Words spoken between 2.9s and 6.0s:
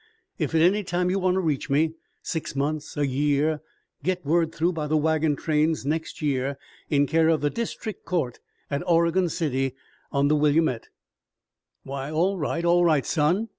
a year get word through by the wagon trains